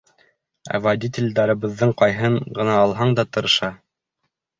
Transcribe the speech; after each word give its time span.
Ә 0.77 0.77
водителдәребеҙҙең 0.85 1.93
ҡайһыһын 1.99 2.37
ғына 2.61 2.79
алһаң 2.85 3.13
да 3.21 3.27
тырыша. 3.37 3.71